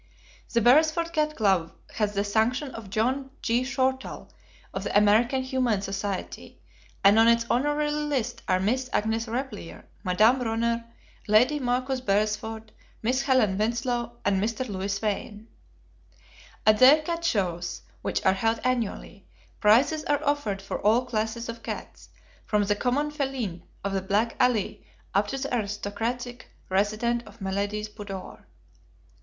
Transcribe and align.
The 0.51 0.61
Beresford 0.61 1.13
Cat 1.13 1.35
Club 1.35 1.73
has 1.93 2.15
the 2.15 2.23
sanction 2.23 2.71
of 2.71 2.89
John 2.89 3.29
G. 3.43 3.61
Shortall, 3.63 4.31
of 4.73 4.83
the 4.83 4.97
American 4.97 5.43
Humane 5.43 5.83
Society, 5.83 6.59
and 7.03 7.19
on 7.19 7.27
its 7.27 7.45
honorary 7.51 7.91
list 7.91 8.41
are 8.47 8.59
Miss 8.59 8.89
Agnes 8.93 9.27
Repplier, 9.27 9.83
Madame 10.03 10.41
Ronner, 10.41 10.85
Lady 11.27 11.59
Marcus 11.59 12.01
Beresford, 12.01 12.71
Miss 13.03 13.21
Helen 13.21 13.59
Winslow, 13.59 14.13
and 14.25 14.41
Mr. 14.41 14.67
Louis 14.67 14.99
Wain. 15.03 15.47
At 16.65 16.79
their 16.79 17.03
cat 17.03 17.23
shows, 17.23 17.83
which 18.01 18.25
are 18.25 18.33
held 18.33 18.59
annually, 18.63 19.27
prizes 19.59 20.03
are 20.05 20.25
offered 20.25 20.63
for 20.63 20.81
all 20.81 21.05
classes 21.05 21.47
of 21.47 21.61
cats, 21.61 22.09
from 22.47 22.63
the 22.63 22.75
common 22.75 23.11
feline 23.11 23.61
of 23.83 23.93
the 23.93 24.01
back 24.01 24.35
alley 24.39 24.83
up 25.13 25.27
to 25.27 25.37
the 25.37 25.55
aristocratic 25.55 26.47
resident 26.69 27.21
of 27.27 27.39
milady's 27.39 27.87
boudoir. 27.87 28.47